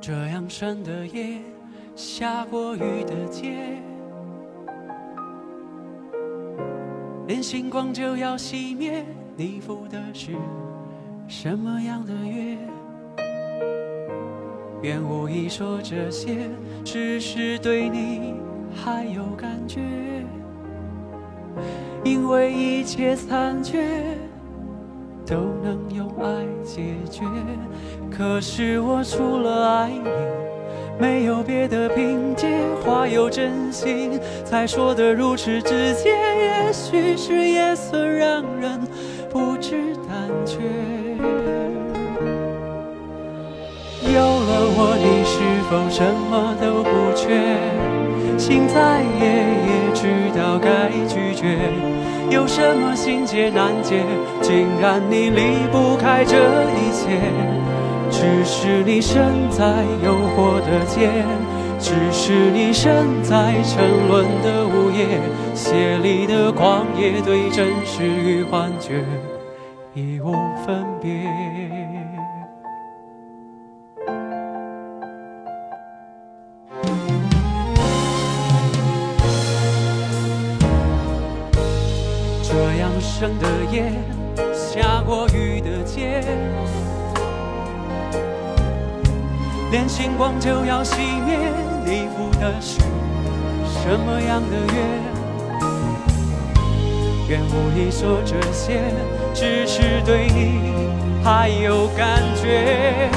[0.00, 1.42] 这样深的夜，
[1.94, 3.76] 下过雨的街，
[7.42, 9.04] 星光就要熄灭。
[9.36, 10.32] 你赴的是
[11.26, 12.56] 什么样的约？
[14.82, 16.50] 愿无意说这些，
[16.84, 18.34] 只是对你
[18.74, 19.80] 还有感觉，
[22.04, 24.16] 因为一切残缺。
[25.26, 27.22] 都能用爱解决，
[28.10, 30.08] 可是我除了爱你，
[30.98, 32.48] 没有别的凭借。
[32.84, 36.10] 话有真心，才说得如此直接。
[36.10, 38.80] 也许是夜色让人
[39.30, 40.58] 不知胆怯。
[44.10, 47.28] 有了我，你是否什么都不缺？
[48.38, 49.26] 心再野，
[49.68, 51.58] 也知道该拒绝。
[52.30, 54.02] 有什么心结难解？
[54.40, 57.18] 竟然你离不开这一切。
[58.10, 61.08] 只是你身在诱惑的街，
[61.78, 65.20] 只是你身在沉沦的午夜，
[65.54, 69.04] 血里的狂野对真实与幻觉
[69.94, 70.32] 已无
[70.66, 71.10] 分别。
[82.42, 83.92] 这样深的夜，
[84.52, 86.22] 下过雨的街，
[89.70, 91.38] 连星光就要熄灭。
[91.84, 92.78] 你赴的是
[93.66, 94.78] 什么样的约？
[97.28, 98.80] 愿无意说这些，
[99.34, 100.60] 只是对你
[101.22, 103.10] 还有感觉。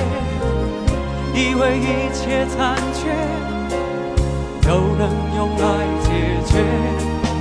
[1.34, 3.10] 以为一切残缺
[4.62, 6.10] 都能用爱解
[6.46, 6.52] 决，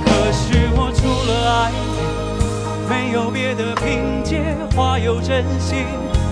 [0.05, 1.77] 可是我除了爱你。
[2.89, 5.85] 没有别的凭借，话有真心，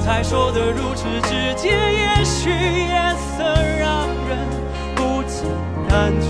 [0.04, 1.70] 才说得如此直接。
[1.70, 3.44] 也许夜色
[3.80, 4.48] 让人
[4.96, 5.46] 不自
[5.88, 6.28] 胆怯。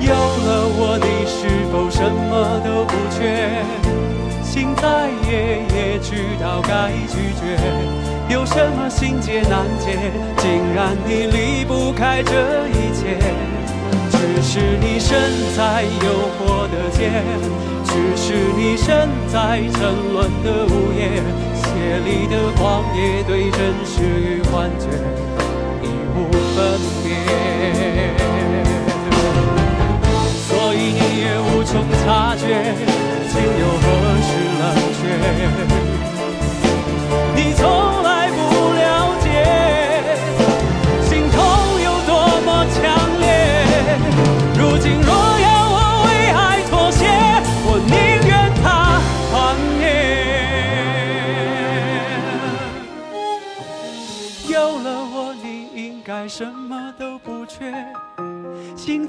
[0.00, 1.38] 有了我，你是
[1.70, 3.62] 否什么都不缺？
[4.42, 6.08] 心再野，也知
[6.40, 7.40] 道该拒绝。
[8.28, 9.96] 有什么心结难解？
[10.38, 13.18] 竟然你离不开这一切。
[14.10, 15.10] 只是你身
[15.56, 17.10] 在诱惑的街，
[17.92, 19.78] 只是你身在沉
[20.12, 21.20] 沦的午夜，
[21.56, 21.64] 血
[22.04, 24.86] 里的狂野对真实与幻觉
[25.82, 25.84] 已
[26.14, 26.18] 无
[26.54, 26.56] 分
[27.02, 27.08] 别，
[30.46, 31.70] 所以你也无从
[32.04, 32.42] 察觉，
[33.28, 33.84] 情又何
[34.22, 34.30] 时
[34.60, 34.62] 冷
[34.94, 36.09] 却？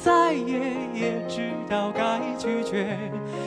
[0.03, 0.59] 再也，
[0.93, 2.97] 也知道该拒绝。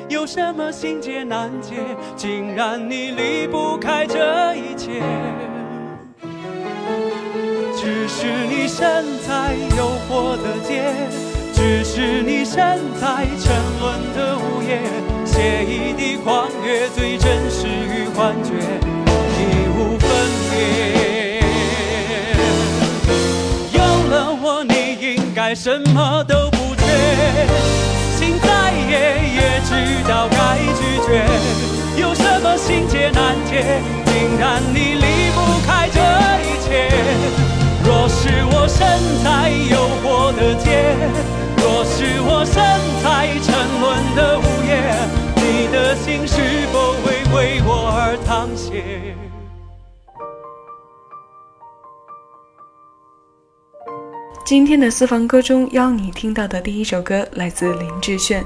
[0.08, 1.74] 有什么心结难解？
[2.14, 5.02] 竟然你离不开这一切。
[7.76, 10.94] 只是你身在诱惑的街。
[11.52, 12.58] 只是你身
[13.00, 14.80] 在沉沦的午夜，
[15.24, 20.08] 写一滴狂野，最真实与幻觉已无分
[20.50, 20.93] 别。
[25.54, 26.82] 什么都不缺。
[28.18, 28.92] 心再野，
[29.34, 29.70] 也知
[30.08, 31.08] 道该拒绝。
[32.00, 33.80] 有什么心结难解？
[34.06, 36.00] 竟然你离不开这
[36.42, 36.90] 一切。
[37.84, 38.80] 若是我身
[39.22, 40.66] 在诱惑的街。
[41.56, 42.54] 若是我身
[43.02, 43.38] 在
[54.44, 58.44] 今天的私房歌中，邀你听到的第一首歌来自林志炫，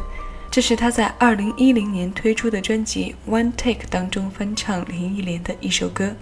[0.48, 6.14] 这是他在二零一零年推出的专辑《One Take》当中翻唱林忆莲的一首歌，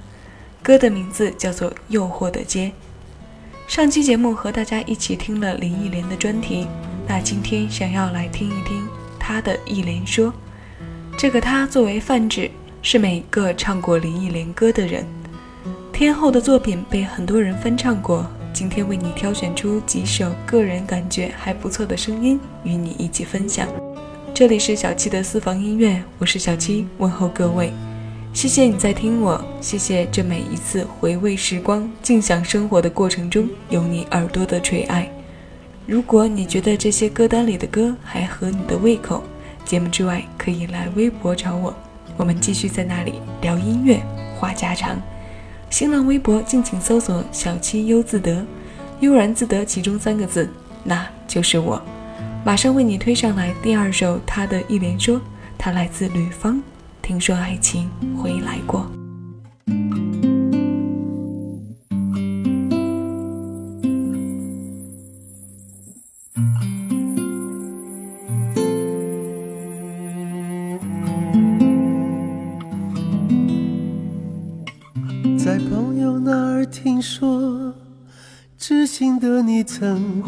[0.63, 2.69] 歌的名字叫做《诱惑的街》。
[3.71, 6.67] 上期节目和大家一起听了林忆莲的专题，
[7.07, 8.89] 那今天想要来听一听
[9.21, 10.33] 她的忆莲说。
[11.19, 12.51] 这个她作为泛指，
[12.81, 15.05] 是每个唱过林忆莲歌的人。
[15.93, 18.27] 天后的作品被很多人翻唱过，
[18.57, 23.69] 今天为你挑选出几首个人感觉还不错的声音，与你一起分享。
[24.33, 27.71] 这里是小七的私房音乐，我是小七，问候各位。
[28.33, 35.07] 谢谢你在听我，谢谢这每一次回味时光、静享生活的过程中有你耳朵的垂爱。
[35.85, 39.23] 如果你觉得这些歌单里的歌还合你的胃口，
[39.67, 41.77] 节目之外可以来微博找我，
[42.17, 44.01] 我们继续在那里聊音乐、
[44.41, 44.99] 话家常。
[45.69, 48.45] 新浪微博敬请搜索“小七悠自得”，
[49.01, 50.49] 悠然自得其中三个字，
[50.85, 51.81] 那就是我。
[52.45, 55.21] 马上为你推上来第二首他的一连说，
[55.59, 56.63] 他来自吕方。
[57.03, 58.91] 听说爱情回来过，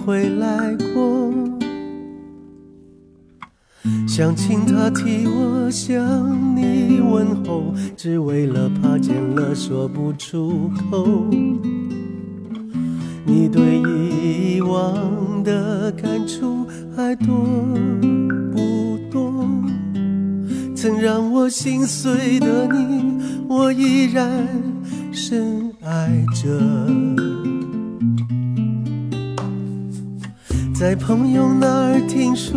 [0.09, 1.31] 回来过。
[4.07, 11.29] 想请他替我向你问候，只为了怕见了说不出口。
[13.27, 16.67] 你对以往的感触
[16.97, 17.37] 还多
[18.51, 19.47] 不多？
[20.75, 24.49] 曾让我心碎的你，我依然
[25.13, 27.58] 深爱着。
[30.79, 32.57] 在朋友那儿听说。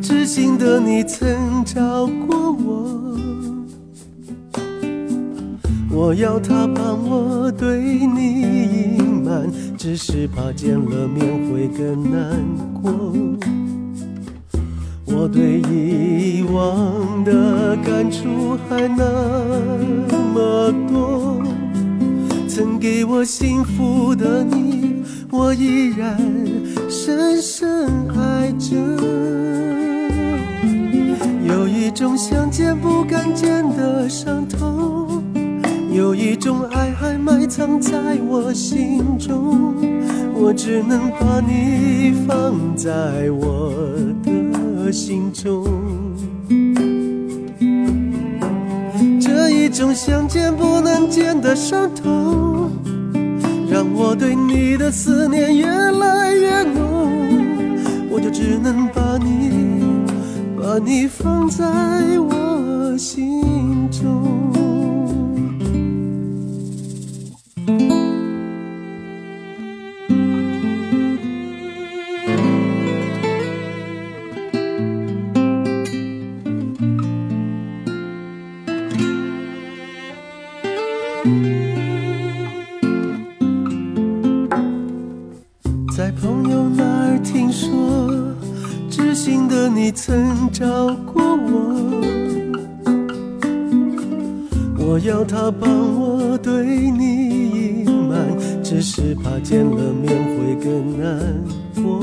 [0.00, 3.18] 知心的你曾找过我，
[5.90, 9.46] 我要他帮我对你隐瞒，
[9.76, 12.42] 只是怕见了面会更难
[12.80, 13.12] 过。
[15.04, 19.04] 我对以往的感触还那
[20.32, 21.42] 么多，
[22.48, 26.18] 曾给我幸福的你，我依然
[27.04, 28.74] 深深爱着。
[31.46, 35.22] 有一种想见不敢见的伤痛，
[35.92, 39.74] 有一种爱还埋藏在我心中，
[40.34, 43.70] 我只能把你放在我
[44.22, 45.66] 的心中。
[49.20, 52.70] 这一种想见不能见的伤痛，
[53.70, 56.23] 让我对你的思念越来，
[58.24, 59.84] 就只能把你。
[60.56, 61.62] 把你放在
[62.20, 64.34] 我心中。
[89.84, 90.64] 你曾找
[91.04, 92.00] 过我，
[94.78, 95.70] 我要他帮
[96.00, 98.16] 我对你隐瞒，
[98.62, 101.20] 只是怕见了面会更难
[101.74, 102.00] 过。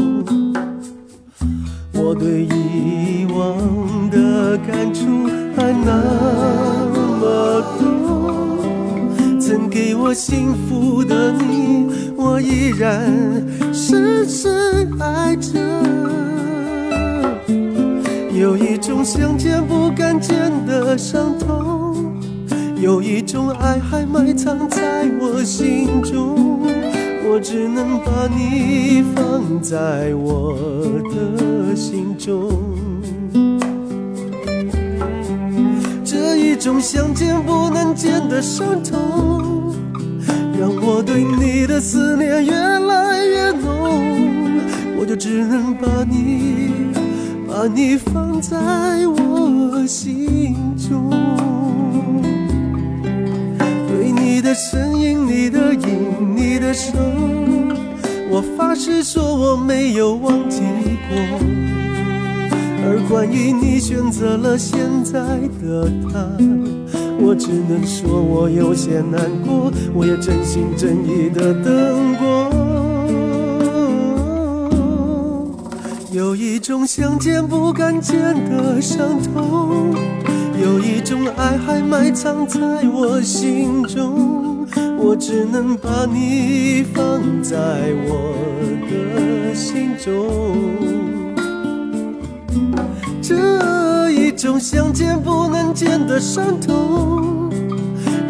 [1.94, 3.57] 我对以往
[4.12, 5.25] 的感触
[5.56, 6.04] 还那
[7.19, 13.12] 么多，曾给我幸福的你，我依然
[13.74, 15.60] 深深爱着。
[18.42, 22.12] 有一种想见不敢见的伤痛，
[22.76, 26.66] 有一种爱还埋藏在我心中，
[27.24, 30.57] 我只能把你放在我
[31.14, 32.50] 的心中。
[36.04, 39.71] 这一种想见不能见的伤痛，
[40.60, 44.02] 让我对你的思念越来越浓，
[45.00, 46.91] 我就只能把你。
[47.52, 48.58] 把你放在
[49.08, 51.10] 我心中，
[53.90, 56.94] 对你的身影、你的影、你的手，
[58.30, 60.62] 我发誓说我没有忘记
[61.10, 61.18] 过。
[62.86, 65.20] 而关于你选择了现在
[65.62, 66.26] 的他，
[67.20, 72.51] 我只能说我有些难过，我也真心真意的等过。
[76.11, 79.95] 有一种想见不敢见的伤痛，
[80.61, 82.59] 有一种爱还埋藏在
[82.94, 87.56] 我心中，我只能把你放在
[88.06, 88.35] 我
[88.89, 90.27] 的心中。
[93.21, 97.49] 这一种想见不能见的伤痛，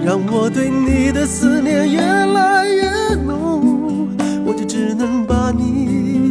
[0.06, 4.08] 让我对你的思念越来越浓，
[4.46, 6.31] 我就只能把你，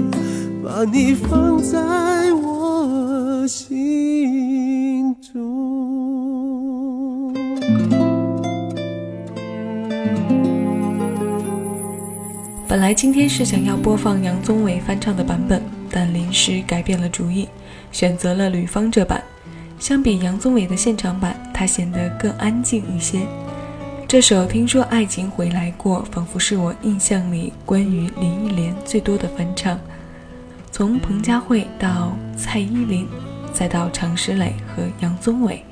[0.73, 7.35] 把你放在我心中。
[12.69, 15.61] 本来今天是想要播放杨宗纬翻唱的版本，
[15.91, 17.49] 但临时改变了主意，
[17.91, 19.21] 选择了吕方这版。
[19.81, 23.27] 相比杨宗纬的现场版，它显得更安静一些。
[24.07, 29.77] 这首《听说爱情回来过》仿佛是我印象里关于林忆莲最多的翻唱。
[30.73, 33.07] 从彭佳慧到蔡依林，
[33.53, 35.63] 再到常石磊和杨宗纬，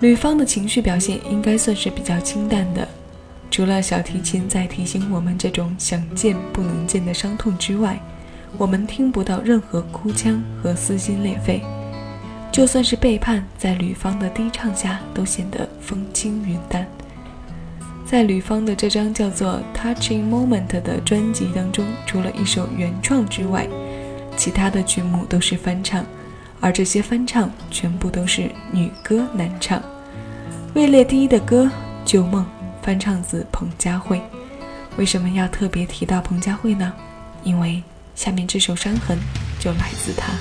[0.00, 2.86] 吕方的情绪表现应该算是比较清淡的。
[3.50, 8.00] 除了小提琴在提醒我们这种想见不能见的伤痛之外，
[8.56, 11.60] 我们听不到任何哭腔和撕心裂肺。
[12.52, 16.86] 就算是背叛，在吕方的低唱下，都显得风轻云淡。
[18.10, 23.68] 在吕方的这张叫做《Touching Moment》的专辑当中，除了一首原创之外，
[24.36, 26.04] 其他的曲目都是翻唱，
[26.58, 29.80] 而这些翻唱全部都是女歌男唱。
[30.74, 31.66] 位列第一的歌
[32.04, 32.44] 《旧梦》
[32.84, 34.20] 翻唱自彭佳慧。
[34.96, 36.92] 为什么要特别提到彭佳慧呢？
[37.44, 37.80] 因为
[38.16, 39.16] 下面这首《伤痕》
[39.62, 40.32] 就来自她。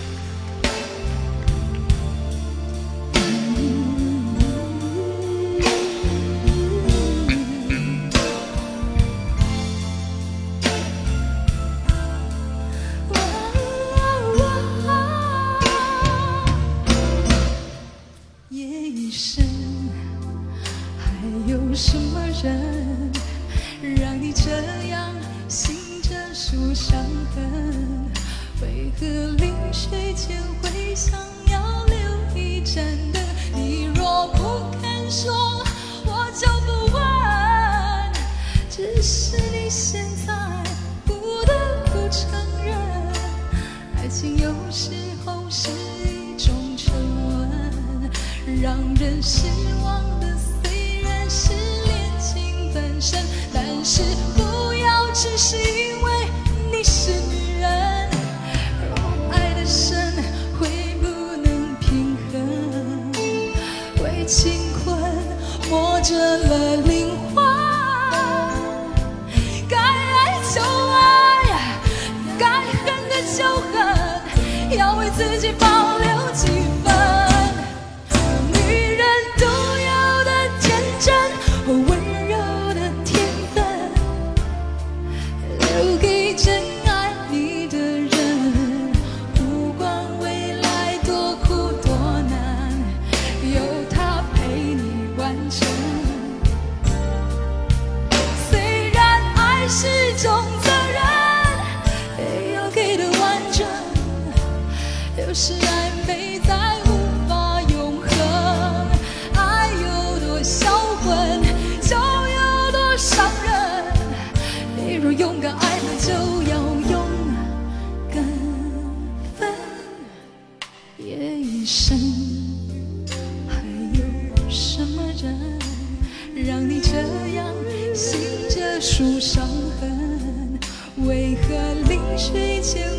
[132.19, 132.98] 谁见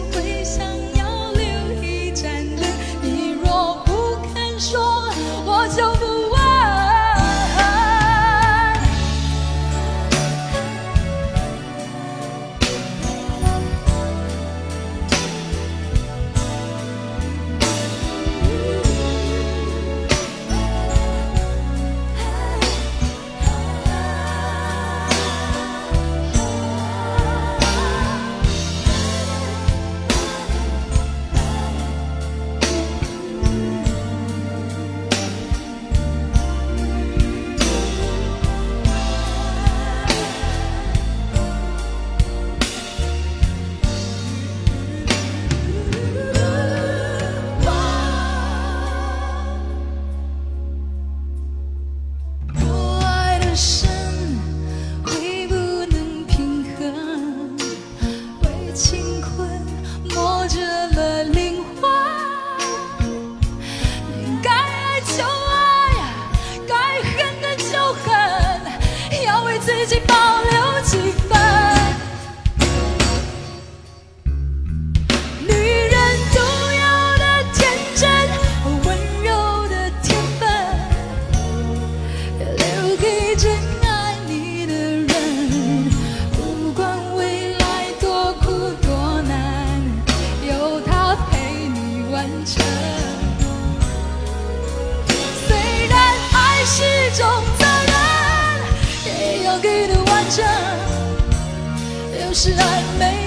[53.51, 53.90] 是谁？
[102.27, 103.20] 有时爱没。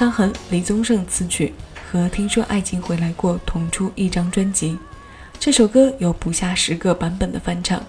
[0.00, 1.52] 伤痕李宗盛词曲，
[1.92, 4.78] 和《听说爱情回来过》同出一张专辑。
[5.38, 7.84] 这首歌有不下十个版本的翻唱。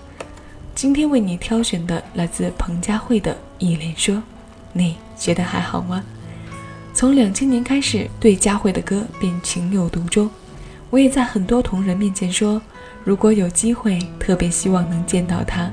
[0.75, 4.15] 今天为你挑选的来自彭佳慧的《一连说》，
[4.73, 6.03] 你觉得还好吗？
[6.93, 10.29] 从两千年开始，对佳慧的歌便情有独钟。
[10.89, 12.61] 我也在很多同仁面前说，
[13.05, 15.71] 如果有机会，特别希望能见到她，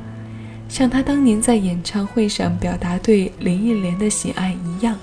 [0.68, 4.96] 像她当年在演唱会上表达对林忆莲的喜爱一样。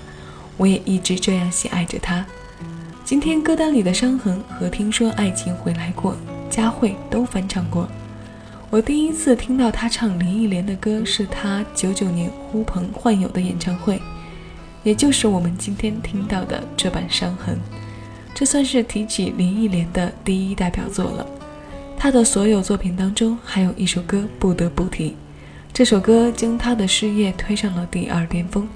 [0.56, 2.24] 我也一直这样喜爱着他。
[3.04, 6.12] 今天歌单里的《伤痕》和《听说爱情回来过》，
[6.50, 7.88] 佳慧都翻唱过。
[8.68, 14.02] 我第一次听到她唱林忆莲的歌，是她九九年呼朋唤友的演唱会，
[14.82, 17.54] 也就是我们今天听到的这版《伤痕》。
[18.34, 21.24] 这算是提起林忆莲的第一代表作了。
[21.96, 25.14] 她的所有作品当中，还有一首歌不得不提，
[25.72, 28.68] 这首歌将她的事业推上了第二巅峰。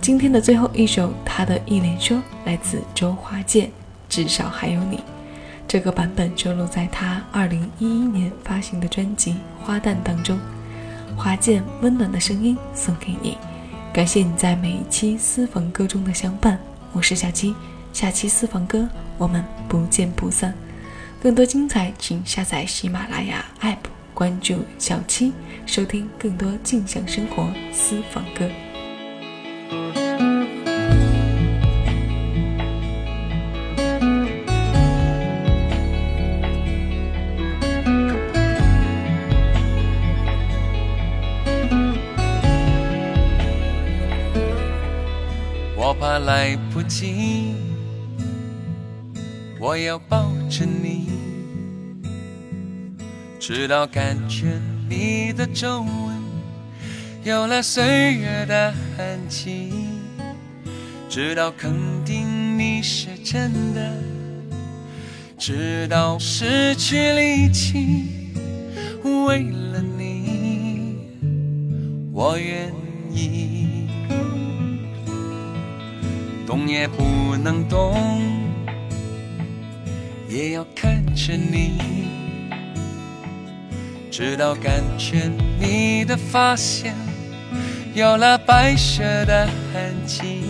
[0.00, 3.66] 今天的最后一首，他的一连说来自周华健，
[4.08, 4.98] 《至少还有你》。
[5.66, 9.32] 这个版本收录在他二零一一年发行的专辑
[9.64, 10.38] 《花旦》当中。
[11.16, 13.36] 华健温暖的声音送给你，
[13.92, 16.56] 感谢你在每一期私房歌中的相伴。
[16.92, 17.54] 我是小七，
[17.92, 20.54] 下期私房歌我们不见不散。
[21.20, 23.76] 更多精彩，请下载喜马拉雅 APP，
[24.14, 25.32] 关注小七，
[25.64, 28.48] 收听更多静享生活私房歌。
[45.78, 47.54] 我怕来不及，
[49.60, 51.08] 我要抱着你，
[53.38, 56.15] 直到感觉你的皱纹
[57.26, 59.72] 有了岁月的痕迹，
[61.08, 61.72] 直到肯
[62.04, 63.92] 定你是真的，
[65.36, 68.32] 直到失去力气，
[69.02, 70.98] 为了你，
[72.12, 72.72] 我愿
[73.12, 73.88] 意。
[76.46, 78.22] 动也不能动，
[80.28, 82.06] 也要看着你，
[84.12, 86.94] 直到感觉你的发线
[87.96, 90.44] 有了白色的痕迹，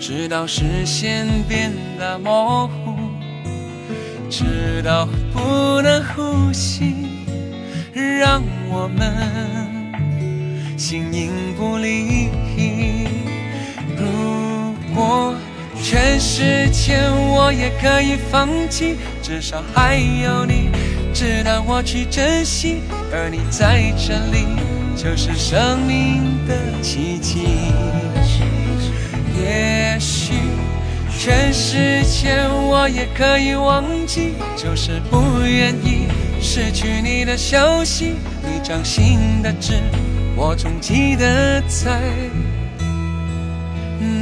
[0.00, 2.96] 直到视线变得模糊，
[4.28, 6.92] 直到不能呼吸，
[7.94, 9.14] 让我们
[10.76, 12.30] 形影不离。
[13.96, 15.32] 如果
[15.80, 16.98] 全世界
[17.32, 20.68] 我也可以放弃，至少还有你
[21.14, 22.80] 值得我去珍惜，
[23.12, 24.48] 而你在这里
[24.98, 27.46] 就是生命的奇迹。
[29.40, 30.34] 也许
[31.16, 36.08] 全世界我也可以忘记就是不愿意
[36.40, 39.74] 失去你的消息你掌心的痣
[40.36, 42.00] 我总记得在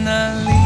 [0.05, 0.65] 哪里。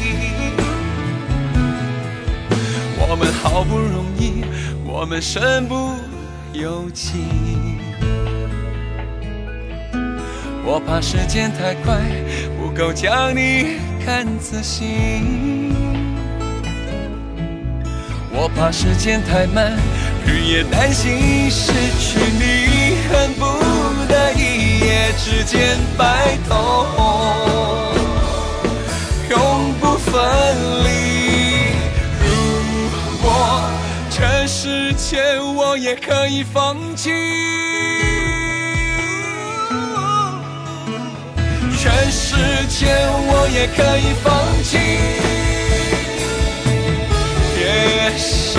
[3.11, 4.45] 我们好不容易，
[4.85, 5.75] 我们身不
[6.53, 7.25] 由己。
[10.63, 11.99] 我怕时间太快，
[12.57, 14.85] 不够将你看仔细。
[18.31, 19.73] 我怕时间太慢，
[20.25, 23.43] 日夜担心失去你，恨不
[24.07, 26.87] 得一夜之间白头，
[29.29, 30.13] 永不分
[30.80, 30.80] 离。
[35.11, 37.09] 世界我也可以放弃。
[41.77, 42.37] 全世
[42.69, 42.87] 界
[43.27, 44.31] 我也可以放
[44.63, 44.77] 弃，
[47.59, 48.57] 也许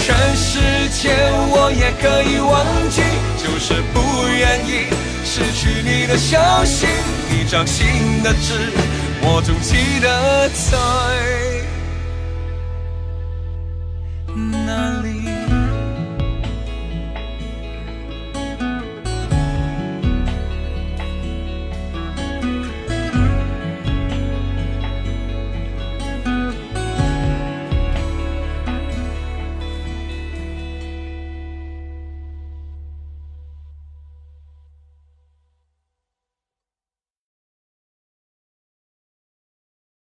[0.00, 1.10] 全世界
[1.50, 3.02] 我也可以忘记，
[3.36, 4.86] 就是不愿意
[5.22, 6.86] 失去你的消息，
[7.28, 8.72] 你掌心的痣，
[9.20, 11.57] 我总记得在。